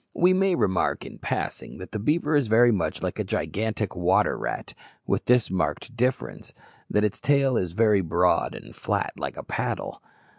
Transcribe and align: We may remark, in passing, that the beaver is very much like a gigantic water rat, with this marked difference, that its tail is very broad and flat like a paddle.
We 0.15 0.33
may 0.33 0.55
remark, 0.55 1.05
in 1.05 1.19
passing, 1.19 1.77
that 1.77 1.91
the 1.91 1.99
beaver 1.99 2.35
is 2.35 2.47
very 2.47 2.71
much 2.71 3.03
like 3.03 3.19
a 3.19 3.23
gigantic 3.23 3.95
water 3.95 4.35
rat, 4.35 4.73
with 5.05 5.25
this 5.25 5.51
marked 5.51 5.95
difference, 5.95 6.55
that 6.89 7.03
its 7.03 7.19
tail 7.19 7.55
is 7.55 7.73
very 7.73 8.01
broad 8.01 8.55
and 8.55 8.75
flat 8.75 9.13
like 9.15 9.37
a 9.37 9.43
paddle. 9.43 10.01